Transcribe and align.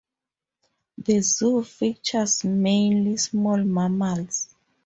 The 0.97 1.21
zoo 1.21 1.63
features 1.63 2.43
mainly 2.43 3.17
small 3.17 3.63
mammals. 3.63 4.51